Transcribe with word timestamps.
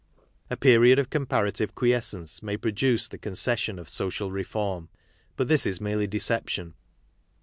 A 0.49 0.57
period 0.57 0.97
of 0.97 1.11
comparative 1.11 1.75
quiescence 1.75 2.41
may 2.41 2.57
produce 2.57 3.07
the 3.07 3.19
con 3.19 3.35
cession 3.35 3.77
of 3.77 3.87
social 3.87 4.31
reform, 4.31 4.89
but 5.35 5.47
this 5.47 5.67
is 5.67 5.79
merely 5.79 6.07
deception. 6.07 6.73